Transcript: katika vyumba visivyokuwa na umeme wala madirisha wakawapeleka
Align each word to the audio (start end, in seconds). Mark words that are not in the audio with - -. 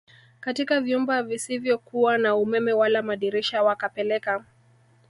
katika 0.39 0.81
vyumba 0.81 1.23
visivyokuwa 1.23 2.17
na 2.17 2.35
umeme 2.35 2.73
wala 2.73 3.01
madirisha 3.01 3.63
wakawapeleka 3.63 4.45